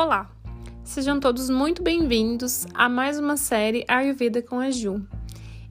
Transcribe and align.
Olá, 0.00 0.30
sejam 0.84 1.18
todos 1.18 1.50
muito 1.50 1.82
bem-vindos 1.82 2.68
a 2.72 2.88
mais 2.88 3.18
uma 3.18 3.36
série 3.36 3.84
Ayurveda 3.88 4.40
com 4.40 4.60
a 4.60 4.70
Ju. 4.70 5.04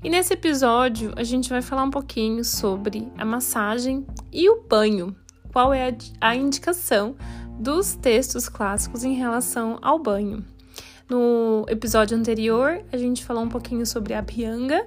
E 0.04 0.10
nesse 0.10 0.34
episódio 0.34 1.14
a 1.16 1.24
gente 1.24 1.50
vai 1.50 1.62
falar 1.62 1.84
um 1.86 1.90
pouquinho 1.90 2.44
sobre 2.44 3.10
a 3.18 3.24
massagem 3.24 4.06
e 4.30 4.50
o 4.50 4.64
banho, 4.64 5.16
qual 5.54 5.74
é 5.74 5.96
a 6.20 6.36
indicação 6.36 7.16
dos 7.58 7.96
textos 7.96 8.50
clássicos 8.50 9.06
em 9.06 9.14
relação 9.14 9.80
ao 9.82 9.98
banho. 9.98 10.44
No 11.10 11.66
episódio 11.70 12.18
anterior, 12.18 12.84
a 12.92 12.98
gente 12.98 13.24
falou 13.24 13.44
um 13.44 13.50
pouquinho 13.50 13.86
sobre 13.86 14.14
a 14.14 14.20
Abhyanga, 14.20 14.86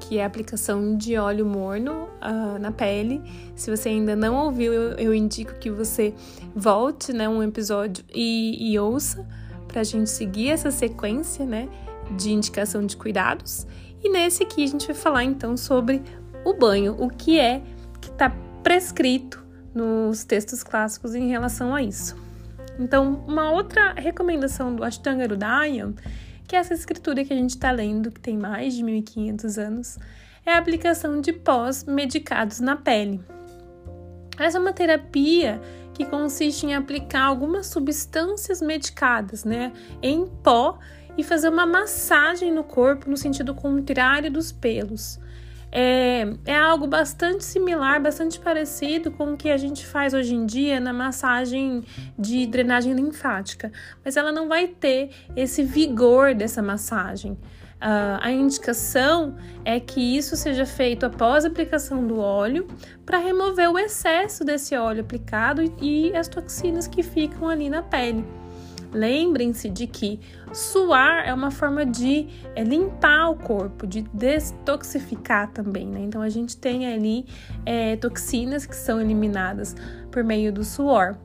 que 0.00 0.18
é 0.18 0.24
a 0.24 0.26
aplicação 0.26 0.96
de 0.96 1.16
óleo 1.16 1.46
morno 1.46 2.08
uh, 2.20 2.58
na 2.58 2.70
pele. 2.70 3.22
Se 3.54 3.70
você 3.70 3.88
ainda 3.88 4.14
não 4.14 4.36
ouviu, 4.46 4.72
eu, 4.72 4.90
eu 4.92 5.14
indico 5.14 5.54
que 5.54 5.70
você 5.70 6.14
volte 6.54 7.12
né, 7.12 7.28
um 7.28 7.42
episódio 7.42 8.04
e, 8.12 8.72
e 8.72 8.78
ouça 8.78 9.26
para 9.68 9.80
a 9.80 9.84
gente 9.84 10.10
seguir 10.10 10.50
essa 10.50 10.70
sequência 10.70 11.44
né, 11.44 11.68
de 12.16 12.32
indicação 12.32 12.84
de 12.84 12.96
cuidados. 12.96 13.66
E 14.02 14.08
nesse 14.10 14.42
aqui 14.42 14.64
a 14.64 14.66
gente 14.66 14.86
vai 14.86 14.94
falar 14.94 15.24
então 15.24 15.56
sobre 15.56 16.02
o 16.44 16.52
banho, 16.54 16.94
o 16.98 17.08
que 17.08 17.40
é 17.40 17.62
que 18.00 18.10
está 18.10 18.30
prescrito 18.62 19.42
nos 19.74 20.24
textos 20.24 20.62
clássicos 20.62 21.14
em 21.14 21.28
relação 21.28 21.74
a 21.74 21.82
isso. 21.82 22.16
Então, 22.78 23.24
uma 23.26 23.50
outra 23.50 23.92
recomendação 23.92 24.74
do 24.74 24.84
Ashtanga 24.84 25.24
Hridayam, 25.24 25.94
que 26.46 26.56
essa 26.56 26.74
escritura 26.74 27.24
que 27.24 27.32
a 27.32 27.36
gente 27.36 27.50
está 27.50 27.70
lendo, 27.70 28.10
que 28.10 28.20
tem 28.20 28.36
mais 28.36 28.74
de 28.74 28.82
1500 28.82 29.58
anos, 29.58 29.98
é 30.44 30.52
a 30.52 30.58
aplicação 30.58 31.20
de 31.20 31.32
pós 31.32 31.84
medicados 31.84 32.60
na 32.60 32.76
pele. 32.76 33.20
Essa 34.38 34.58
é 34.58 34.60
uma 34.60 34.72
terapia 34.72 35.60
que 35.94 36.04
consiste 36.04 36.66
em 36.66 36.74
aplicar 36.74 37.22
algumas 37.22 37.66
substâncias 37.68 38.60
medicadas, 38.60 39.44
né, 39.44 39.72
em 40.02 40.26
pó 40.42 40.78
e 41.16 41.22
fazer 41.22 41.48
uma 41.48 41.64
massagem 41.64 42.52
no 42.52 42.64
corpo 42.64 43.08
no 43.08 43.16
sentido 43.16 43.54
contrário 43.54 44.30
dos 44.30 44.50
pelos 44.50 45.20
é, 45.76 46.32
é 46.46 46.56
algo 46.56 46.86
bastante 46.86 47.44
similar, 47.44 48.00
bastante 48.00 48.38
parecido 48.38 49.10
com 49.10 49.32
o 49.32 49.36
que 49.36 49.50
a 49.50 49.56
gente 49.56 49.84
faz 49.84 50.14
hoje 50.14 50.32
em 50.32 50.46
dia 50.46 50.78
na 50.78 50.92
massagem 50.92 51.82
de 52.16 52.46
drenagem 52.46 52.92
linfática, 52.92 53.72
mas 54.04 54.16
ela 54.16 54.30
não 54.30 54.46
vai 54.46 54.68
ter 54.68 55.10
esse 55.34 55.64
vigor 55.64 56.32
dessa 56.32 56.62
massagem. 56.62 57.32
Uh, 57.32 58.16
a 58.20 58.30
indicação 58.30 59.36
é 59.64 59.80
que 59.80 60.00
isso 60.00 60.36
seja 60.36 60.64
feito 60.64 61.04
após 61.04 61.44
a 61.44 61.48
aplicação 61.48 62.06
do 62.06 62.18
óleo 62.20 62.68
para 63.04 63.18
remover 63.18 63.68
o 63.68 63.76
excesso 63.76 64.44
desse 64.44 64.76
óleo 64.76 65.00
aplicado 65.00 65.60
e 65.82 66.16
as 66.16 66.28
toxinas 66.28 66.86
que 66.86 67.02
ficam 67.02 67.48
ali 67.48 67.68
na 67.68 67.82
pele. 67.82 68.24
Lembrem-se 68.92 69.68
de 69.68 69.88
que 69.88 70.20
suar 70.54 71.26
é 71.26 71.34
uma 71.34 71.50
forma 71.50 71.84
de 71.84 72.28
é, 72.54 72.62
limpar 72.62 73.30
o 73.30 73.36
corpo, 73.36 73.86
de 73.86 74.02
detoxificar 74.12 75.50
também, 75.50 75.86
né? 75.86 76.00
Então 76.00 76.22
a 76.22 76.28
gente 76.28 76.56
tem 76.56 76.92
ali 76.92 77.26
é, 77.66 77.96
toxinas 77.96 78.64
que 78.64 78.76
são 78.76 79.00
eliminadas 79.00 79.74
por 80.10 80.22
meio 80.22 80.52
do 80.52 80.64
suor. 80.64 81.16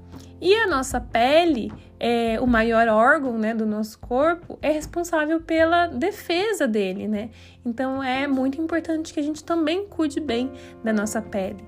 E 0.42 0.56
a 0.56 0.68
nossa 0.68 1.02
pele, 1.02 1.72
é, 2.00 2.40
o 2.40 2.48
maior 2.48 2.88
órgão 2.88 3.38
né, 3.38 3.54
do 3.54 3.66
nosso 3.66 4.00
corpo, 4.00 4.58
é 4.62 4.72
responsável 4.72 5.42
pela 5.42 5.88
defesa 5.88 6.66
dele, 6.66 7.08
né? 7.08 7.30
Então 7.66 8.02
é 8.02 8.26
muito 8.26 8.60
importante 8.62 9.14
que 9.14 9.20
a 9.20 9.24
gente 9.24 9.44
também 9.44 9.86
cuide 9.86 10.20
bem 10.22 10.52
da 10.84 10.94
nossa 10.94 11.22
pele. 11.22 11.64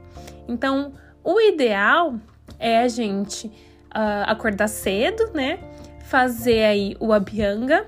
Então, 0.48 0.94
o 1.24 1.40
ideal 1.40 2.16
é 2.58 2.80
a 2.80 2.88
gente 2.88 3.48
uh, 3.48 4.24
acordar 4.26 4.68
cedo, 4.68 5.32
né? 5.34 5.60
Fazer 6.04 6.64
aí 6.64 6.96
o 7.00 7.14
abhyanga, 7.14 7.86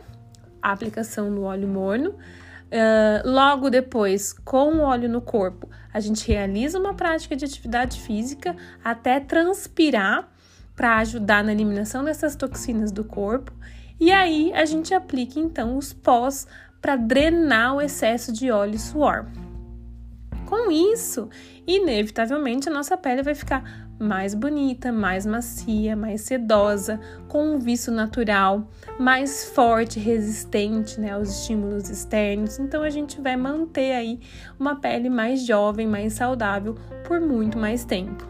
a 0.61 0.72
aplicação 0.72 1.33
do 1.33 1.44
óleo 1.44 1.67
morno. 1.67 2.11
Uh, 2.11 3.21
logo 3.23 3.70
depois, 3.70 4.33
com 4.33 4.77
o 4.77 4.82
óleo 4.82 5.08
no 5.08 5.21
corpo, 5.21 5.70
a 5.93 5.99
gente 5.99 6.27
realiza 6.27 6.80
uma 6.80 6.93
prática 6.93 7.36
de 7.36 7.45
atividade 7.45 7.99
física 7.99 8.55
até 8.83 9.20
transpirar 9.20 10.27
para 10.76 10.98
ajudar 10.98 11.43
na 11.43 11.52
eliminação 11.52 12.04
dessas 12.04 12.36
toxinas 12.36 12.92
do 12.92 13.04
corpo. 13.04 13.54
E 13.99 14.11
aí 14.11 14.52
a 14.54 14.65
gente 14.65 14.93
aplica 14.93 15.39
então 15.39 15.77
os 15.77 15.93
pós 15.93 16.48
para 16.82 16.95
drenar 16.95 17.76
o 17.76 17.82
excesso 17.82 18.33
de 18.33 18.49
óleo 18.49 18.76
e 18.76 18.80
suor. 18.80 19.27
Com 20.53 20.69
isso, 20.69 21.30
inevitavelmente 21.65 22.69
a 22.69 22.71
nossa 22.71 22.95
pele 22.95 23.23
vai 23.23 23.33
ficar 23.33 23.89
mais 23.97 24.36
bonita, 24.36 24.91
mais 24.91 25.25
macia, 25.25 25.95
mais 25.95 26.21
sedosa, 26.21 26.99
com 27.27 27.55
um 27.55 27.58
viço 27.58 27.91
natural, 27.91 28.69
mais 28.99 29.45
forte, 29.45 29.99
resistente 29.99 31.02
né, 31.02 31.14
aos 31.14 31.39
estímulos 31.39 31.89
externos. 31.89 32.59
Então 32.59 32.83
a 32.83 32.91
gente 32.91 33.19
vai 33.19 33.36
manter 33.36 33.93
aí 33.93 34.19
uma 34.59 34.75
pele 34.75 35.09
mais 35.09 35.43
jovem, 35.43 35.87
mais 35.87 36.14
saudável 36.14 36.75
por 37.03 37.20
muito 37.20 37.58
mais 37.58 37.83
tempo. 37.83 38.23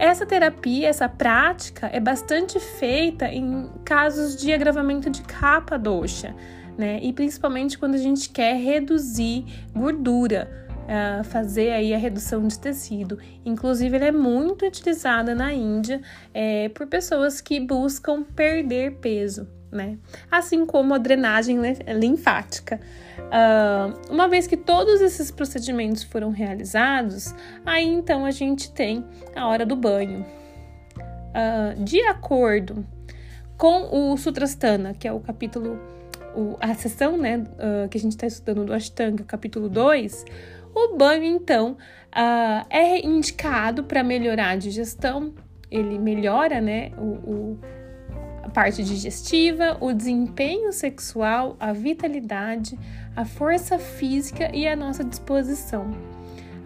Essa 0.00 0.26
terapia, 0.26 0.88
essa 0.88 1.08
prática 1.08 1.88
é 1.92 2.00
bastante 2.00 2.58
feita 2.58 3.28
em 3.28 3.70
casos 3.84 4.34
de 4.34 4.52
agravamento 4.52 5.08
de 5.08 5.22
capa 5.22 5.78
doxa, 5.78 6.34
né? 6.76 6.98
E 7.00 7.12
principalmente 7.12 7.78
quando 7.78 7.94
a 7.94 7.98
gente 7.98 8.30
quer 8.30 8.56
reduzir 8.56 9.44
gordura 9.72 10.68
uh, 10.90 11.22
fazer 11.24 11.70
aí 11.70 11.94
a 11.94 11.98
redução 11.98 12.46
de 12.46 12.58
tecido. 12.58 13.18
Inclusive, 13.44 13.96
ela 13.96 14.06
é 14.06 14.12
muito 14.12 14.66
utilizada 14.66 15.34
na 15.34 15.52
Índia 15.54 16.02
é, 16.34 16.68
por 16.70 16.86
pessoas 16.88 17.40
que 17.40 17.60
buscam 17.60 18.24
perder 18.24 18.96
peso. 18.96 19.48
Né? 19.70 19.98
Assim 20.28 20.66
como 20.66 20.94
a 20.94 20.98
drenagem 20.98 21.58
linfática. 21.96 22.80
Uh, 23.18 24.12
uma 24.12 24.28
vez 24.28 24.48
que 24.48 24.56
todos 24.56 25.00
esses 25.00 25.30
procedimentos 25.30 26.02
foram 26.02 26.30
realizados, 26.30 27.32
aí 27.64 27.86
então 27.86 28.24
a 28.24 28.32
gente 28.32 28.72
tem 28.72 29.04
a 29.36 29.46
hora 29.46 29.64
do 29.64 29.76
banho. 29.76 30.26
Uh, 31.30 31.84
de 31.84 32.00
acordo 32.00 32.84
com 33.56 34.12
o 34.12 34.16
Sutrastana, 34.16 34.92
que 34.94 35.06
é 35.06 35.12
o 35.12 35.20
capítulo, 35.20 35.78
o, 36.34 36.56
a 36.60 36.74
sessão 36.74 37.16
né, 37.16 37.36
uh, 37.38 37.88
que 37.88 37.98
a 37.98 38.00
gente 38.00 38.12
está 38.12 38.26
estudando 38.26 38.64
do 38.64 38.72
Ashtanga, 38.72 39.22
capítulo 39.22 39.68
2, 39.68 40.24
o 40.74 40.96
banho, 40.96 41.24
então, 41.24 41.72
uh, 41.72 42.66
é 42.70 43.04
indicado 43.04 43.84
para 43.84 44.02
melhorar 44.02 44.50
a 44.50 44.56
digestão, 44.56 45.34
ele 45.70 45.98
melhora 45.98 46.60
né, 46.60 46.92
o, 46.98 47.04
o, 47.04 47.58
a 48.42 48.48
parte 48.48 48.82
digestiva, 48.82 49.76
o 49.80 49.92
desempenho 49.92 50.72
sexual, 50.72 51.56
a 51.60 51.72
vitalidade, 51.72 52.78
a 53.14 53.24
força 53.24 53.78
física 53.78 54.50
e 54.54 54.66
a 54.66 54.74
nossa 54.74 55.04
disposição. 55.04 55.90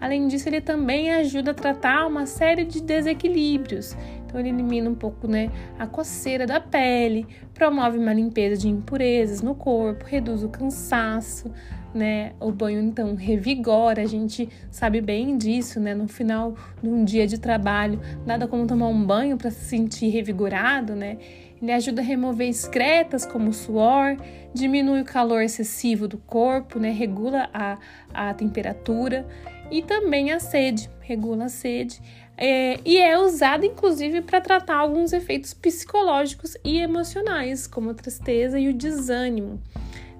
Além 0.01 0.27
disso, 0.27 0.49
ele 0.49 0.61
também 0.61 1.11
ajuda 1.11 1.51
a 1.51 1.53
tratar 1.53 2.05
uma 2.05 2.25
série 2.25 2.65
de 2.65 2.81
desequilíbrios. 2.81 3.95
Então, 4.35 4.45
ele 4.45 4.49
elimina 4.49 4.89
um 4.89 4.95
pouco 4.95 5.29
né, 5.29 5.49
a 5.79 5.87
coceira 5.87 6.45
da 6.45 6.59
pele, 6.59 7.25
promove 7.53 7.97
uma 7.97 8.11
limpeza 8.11 8.57
de 8.57 8.67
impurezas 8.67 9.41
no 9.41 9.55
corpo, 9.55 10.03
reduz 10.03 10.43
o 10.43 10.49
cansaço, 10.49 11.49
né? 11.93 12.33
O 12.41 12.51
banho 12.51 12.81
então 12.81 13.15
revigora, 13.15 14.01
a 14.01 14.05
gente 14.05 14.49
sabe 14.69 14.99
bem 14.99 15.37
disso, 15.37 15.79
né? 15.79 15.93
No 15.93 16.09
final 16.09 16.53
de 16.83 16.89
um 16.89 17.05
dia 17.05 17.25
de 17.25 17.39
trabalho, 17.39 18.01
nada 18.25 18.45
como 18.45 18.67
tomar 18.67 18.89
um 18.89 19.05
banho 19.05 19.37
para 19.37 19.49
se 19.49 19.63
sentir 19.63 20.09
revigorado, 20.09 20.93
né? 20.97 21.17
Ele 21.61 21.71
ajuda 21.71 22.01
a 22.01 22.03
remover 22.03 22.49
excretas 22.49 23.25
como 23.25 23.53
suor, 23.53 24.17
diminui 24.53 24.99
o 24.99 25.05
calor 25.05 25.43
excessivo 25.43 26.09
do 26.09 26.17
corpo, 26.17 26.77
né? 26.77 26.91
Regula 26.91 27.49
a, 27.53 27.77
a 28.13 28.33
temperatura 28.33 29.25
e 29.71 29.81
também 29.81 30.33
a 30.33 30.41
sede, 30.41 30.89
regula 30.99 31.45
a 31.45 31.49
sede. 31.49 32.01
É, 32.37 32.79
e 32.83 32.97
é 32.97 33.17
usado 33.17 33.65
inclusive 33.65 34.21
para 34.21 34.41
tratar 34.41 34.75
alguns 34.75 35.13
efeitos 35.13 35.53
psicológicos 35.53 36.57
e 36.63 36.79
emocionais, 36.79 37.65
como 37.65 37.89
a 37.89 37.93
tristeza 37.93 38.59
e 38.59 38.67
o 38.69 38.73
desânimo. 38.73 39.61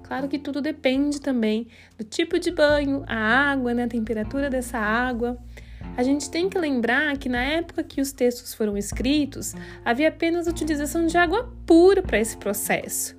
Claro 0.02 0.28
que 0.28 0.38
tudo 0.38 0.60
depende 0.60 1.20
também 1.20 1.66
do 1.98 2.04
tipo 2.04 2.38
de 2.38 2.50
banho, 2.50 3.04
a 3.06 3.16
água, 3.50 3.74
né, 3.74 3.84
a 3.84 3.88
temperatura 3.88 4.48
dessa 4.48 4.78
água. 4.78 5.36
A 5.96 6.02
gente 6.02 6.30
tem 6.30 6.48
que 6.48 6.58
lembrar 6.58 7.16
que 7.16 7.28
na 7.28 7.42
época 7.42 7.82
que 7.82 8.00
os 8.00 8.12
textos 8.12 8.54
foram 8.54 8.76
escritos, 8.76 9.54
havia 9.84 10.08
apenas 10.08 10.46
utilização 10.46 11.06
de 11.06 11.16
água 11.16 11.52
pura 11.66 12.02
para 12.02 12.20
esse 12.20 12.36
processo. 12.36 13.16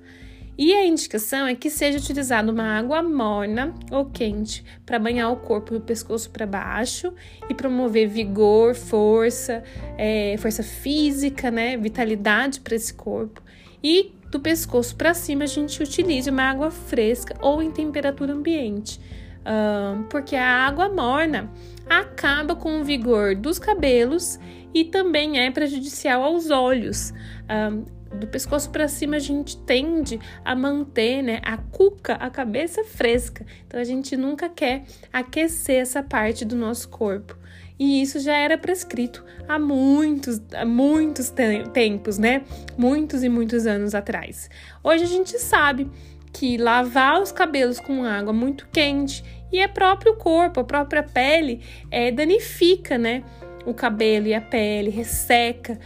E 0.58 0.74
a 0.74 0.84
indicação 0.84 1.46
é 1.46 1.54
que 1.54 1.70
seja 1.70 1.98
utilizada 1.98 2.50
uma 2.50 2.76
água 2.76 3.00
morna 3.00 3.72
ou 3.92 4.06
quente 4.06 4.64
para 4.84 4.98
banhar 4.98 5.30
o 5.32 5.36
corpo 5.36 5.72
do 5.72 5.80
pescoço 5.80 6.28
para 6.30 6.44
baixo 6.44 7.14
e 7.48 7.54
promover 7.54 8.08
vigor, 8.08 8.74
força, 8.74 9.62
é, 9.96 10.34
força 10.36 10.64
física, 10.64 11.48
né, 11.48 11.76
vitalidade 11.76 12.58
para 12.58 12.74
esse 12.74 12.92
corpo. 12.92 13.40
E 13.84 14.12
do 14.32 14.40
pescoço 14.40 14.96
para 14.96 15.14
cima, 15.14 15.44
a 15.44 15.46
gente 15.46 15.80
utiliza 15.80 16.32
uma 16.32 16.42
água 16.42 16.72
fresca 16.72 17.36
ou 17.40 17.62
em 17.62 17.70
temperatura 17.70 18.32
ambiente, 18.32 19.00
uh, 19.40 20.02
porque 20.10 20.34
a 20.34 20.66
água 20.66 20.88
morna 20.88 21.50
acaba 21.88 22.56
com 22.56 22.80
o 22.80 22.84
vigor 22.84 23.36
dos 23.36 23.60
cabelos 23.60 24.40
e 24.74 24.84
também 24.84 25.38
é 25.38 25.50
prejudicial 25.52 26.24
aos 26.24 26.50
olhos. 26.50 27.14
Uh, 27.44 27.97
do 28.14 28.26
pescoço 28.26 28.70
para 28.70 28.88
cima 28.88 29.16
a 29.16 29.20
gente 29.20 29.56
tende 29.58 30.18
a 30.44 30.54
manter, 30.54 31.22
né, 31.22 31.40
a 31.44 31.56
cuca, 31.56 32.14
a 32.14 32.30
cabeça 32.30 32.84
fresca. 32.84 33.44
Então 33.66 33.78
a 33.80 33.84
gente 33.84 34.16
nunca 34.16 34.48
quer 34.48 34.84
aquecer 35.12 35.80
essa 35.80 36.02
parte 36.02 36.44
do 36.44 36.56
nosso 36.56 36.88
corpo. 36.88 37.36
E 37.78 38.02
isso 38.02 38.18
já 38.18 38.36
era 38.36 38.58
prescrito 38.58 39.24
há 39.46 39.58
muitos, 39.58 40.40
há 40.52 40.64
muitos 40.64 41.32
tempos, 41.72 42.18
né? 42.18 42.42
Muitos 42.76 43.22
e 43.22 43.28
muitos 43.28 43.66
anos 43.66 43.94
atrás. 43.94 44.50
Hoje 44.82 45.04
a 45.04 45.06
gente 45.06 45.38
sabe 45.38 45.88
que 46.32 46.56
lavar 46.56 47.22
os 47.22 47.30
cabelos 47.30 47.78
com 47.78 48.04
água 48.04 48.32
muito 48.32 48.66
quente 48.72 49.24
e 49.52 49.60
é 49.60 49.68
próprio 49.68 50.16
corpo, 50.16 50.60
a 50.60 50.64
própria 50.64 51.02
pele 51.02 51.62
é, 51.90 52.10
danifica, 52.10 52.98
né? 52.98 53.22
O 53.64 53.72
cabelo 53.72 54.26
e 54.26 54.34
a 54.34 54.40
pele, 54.40 54.90
resseca. 54.90 55.78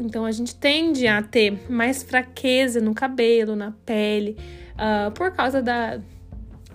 Então 0.00 0.24
a 0.24 0.32
gente 0.32 0.54
tende 0.54 1.06
a 1.06 1.22
ter 1.22 1.70
mais 1.70 2.02
fraqueza 2.02 2.80
no 2.80 2.94
cabelo, 2.94 3.56
na 3.56 3.72
pele, 3.84 4.36
uh, 4.74 5.10
por 5.12 5.32
causa 5.32 5.62
da, 5.62 6.00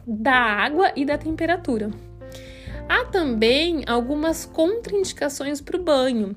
da 0.06 0.36
água 0.36 0.92
e 0.96 1.06
da 1.06 1.18
temperatura. 1.18 1.90
Há 2.88 3.06
também 3.06 3.84
algumas 3.88 4.46
contraindicações 4.46 5.62
para 5.62 5.78
o 5.78 5.84
banho. 5.84 6.36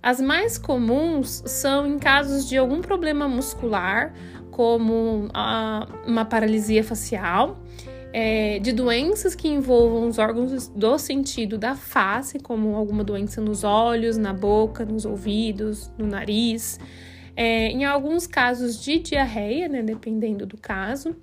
As 0.00 0.20
mais 0.20 0.56
comuns 0.56 1.42
são 1.44 1.86
em 1.86 1.98
casos 1.98 2.48
de 2.48 2.56
algum 2.56 2.80
problema 2.80 3.28
muscular, 3.28 4.14
como 4.50 5.28
a, 5.34 5.88
uma 6.06 6.24
paralisia 6.24 6.84
facial, 6.84 7.58
é, 8.12 8.58
de 8.58 8.72
doenças 8.72 9.34
que 9.34 9.48
envolvam 9.48 10.08
os 10.08 10.18
órgãos 10.18 10.68
do 10.68 10.98
sentido 10.98 11.58
da 11.58 11.74
face, 11.74 12.38
como 12.38 12.74
alguma 12.74 13.04
doença 13.04 13.40
nos 13.40 13.64
olhos, 13.64 14.16
na 14.16 14.32
boca, 14.32 14.84
nos 14.84 15.04
ouvidos, 15.04 15.90
no 15.98 16.06
nariz. 16.06 16.78
É, 17.36 17.68
em 17.68 17.84
alguns 17.84 18.26
casos 18.26 18.82
de 18.82 18.98
diarreia, 18.98 19.68
né, 19.68 19.82
dependendo 19.82 20.44
do 20.44 20.56
caso, 20.56 21.14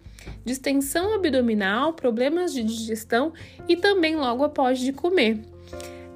distensão 0.45 1.13
abdominal, 1.13 1.93
problemas 1.93 2.53
de 2.53 2.63
digestão 2.63 3.33
e 3.67 3.75
também 3.75 4.15
logo 4.15 4.43
após 4.43 4.79
de 4.79 4.93
comer. 4.93 5.39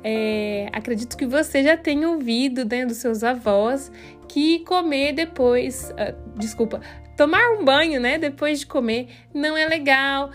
É, 0.02 0.70
acredito 0.72 1.18
que 1.18 1.26
você 1.26 1.62
já 1.62 1.76
tenha 1.76 2.10
ouvido 2.10 2.64
né, 2.64 2.86
dos 2.86 2.98
seus 2.98 3.24
avós 3.24 3.92
que 4.30 4.60
comer 4.60 5.12
depois, 5.12 5.92
uh, 5.92 6.40
desculpa, 6.40 6.80
tomar 7.20 7.52
um 7.52 7.66
banho, 7.66 8.00
né, 8.00 8.18
depois 8.18 8.62
de 8.62 8.66
comer 8.66 9.10
não 9.34 9.58
é 9.58 9.68
legal, 9.68 10.32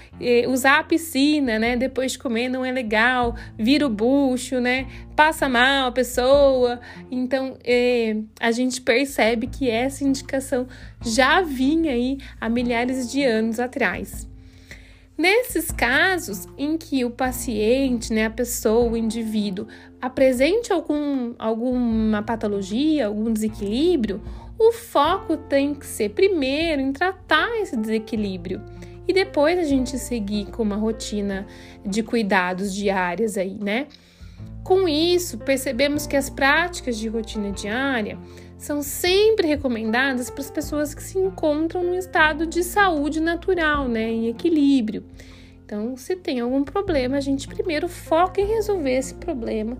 usar 0.47 0.81
a 0.81 0.85
piscina, 0.85 1.59
né, 1.59 1.79
depois 1.79 2.13
de 2.13 2.19
comer 2.19 2.51
não 2.51 2.63
é 2.63 2.71
legal, 2.71 3.35
vira 3.59 3.87
o 3.87 3.89
bucho, 3.89 4.61
né, 4.61 4.87
passa 5.17 5.49
mal 5.49 5.89
a 5.89 5.93
pessoa. 5.93 6.79
Então, 7.11 7.57
é, 7.65 8.19
a 8.39 8.53
gente 8.53 8.83
percebe 8.83 9.47
que 9.47 9.71
essa 9.71 10.05
indicação 10.05 10.67
já 11.03 11.41
vinha 11.41 11.93
aí 11.93 12.19
há 12.39 12.51
milhares 12.51 13.11
de 13.11 13.25
anos 13.25 13.59
atrás. 13.59 14.29
Nesses 15.17 15.71
casos 15.71 16.47
em 16.59 16.77
que 16.77 17.03
o 17.03 17.11
paciente, 17.11 18.13
né, 18.13 18.27
a 18.27 18.31
pessoa, 18.31 18.93
o 18.93 18.97
indivíduo, 18.97 19.67
apresente 20.03 20.71
algum, 20.71 21.35
alguma 21.39 22.23
patologia, 22.23 23.07
algum 23.07 23.33
desequilíbrio, 23.33 24.21
o 24.59 24.73
foco 24.73 25.37
tem 25.37 25.75
que 25.75 25.87
ser 25.87 26.11
primeiro 26.11 26.81
em 26.81 26.93
tratar 26.93 27.61
esse 27.61 27.77
desequilíbrio 27.77 28.63
e 29.07 29.13
depois 29.13 29.59
a 29.59 29.65
gente 29.65 29.99
seguir 29.99 30.47
com 30.47 30.63
uma 30.63 30.77
rotina 30.77 31.47
de 31.85 32.03
cuidados 32.03 32.75
diárias 32.75 33.37
aí, 33.37 33.59
né? 33.61 33.87
Com 34.63 34.89
isso, 34.89 35.37
percebemos 35.39 36.07
que 36.07 36.17
as 36.17 36.31
práticas 36.31 36.97
de 36.97 37.07
rotina 37.09 37.53
diária 37.53 38.19
são 38.57 38.83
sempre 38.83 39.47
recomendadas 39.47 40.31
para 40.31 40.41
as 40.41 40.51
pessoas 40.51 40.95
que 40.95 41.03
se 41.03 41.19
encontram 41.19 41.83
no 41.83 41.95
estado 41.95 42.47
de 42.47 42.65
saúde 42.65 43.21
natural, 43.21 43.87
né, 43.89 44.11
em 44.11 44.29
equilíbrio. 44.29 45.05
Então, 45.67 45.97
se 45.99 46.17
tem 46.17 46.41
algum 46.41 46.65
problema, 46.65 47.19
a 47.19 47.21
gente 47.21 47.47
primeiro 47.47 47.89
foca 47.89 48.41
em 48.41 48.47
resolver 48.47 48.93
esse 48.93 49.15
problema 49.15 49.77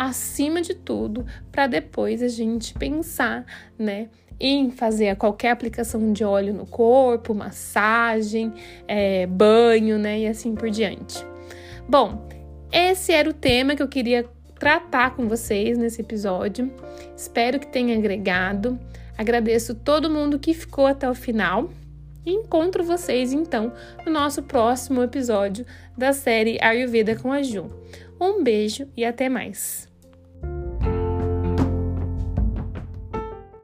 acima 0.00 0.62
de 0.62 0.72
tudo, 0.72 1.26
para 1.52 1.66
depois 1.66 2.22
a 2.22 2.28
gente 2.28 2.72
pensar, 2.72 3.44
né, 3.78 4.08
em 4.40 4.70
fazer 4.70 5.14
qualquer 5.16 5.50
aplicação 5.50 6.10
de 6.10 6.24
óleo 6.24 6.54
no 6.54 6.64
corpo, 6.64 7.34
massagem, 7.34 8.50
é, 8.88 9.26
banho, 9.26 9.98
né, 9.98 10.20
e 10.20 10.26
assim 10.26 10.54
por 10.54 10.70
diante. 10.70 11.22
Bom, 11.86 12.26
esse 12.72 13.12
era 13.12 13.28
o 13.28 13.34
tema 13.34 13.76
que 13.76 13.82
eu 13.82 13.88
queria 13.88 14.24
tratar 14.58 15.14
com 15.14 15.28
vocês 15.28 15.76
nesse 15.76 16.00
episódio. 16.00 16.72
Espero 17.14 17.60
que 17.60 17.66
tenha 17.66 17.94
agregado. 17.94 18.80
Agradeço 19.18 19.74
todo 19.74 20.08
mundo 20.08 20.38
que 20.38 20.54
ficou 20.54 20.86
até 20.86 21.10
o 21.10 21.14
final. 21.14 21.68
Encontro 22.24 22.82
vocês 22.82 23.34
então 23.34 23.70
no 24.06 24.10
nosso 24.10 24.42
próximo 24.44 25.02
episódio 25.02 25.66
da 25.94 26.14
série 26.14 26.58
Ayurveda 26.62 27.16
com 27.16 27.30
a 27.30 27.42
Ju. 27.42 27.66
Um 28.18 28.42
beijo 28.42 28.88
e 28.96 29.04
até 29.04 29.28
mais! 29.28 29.89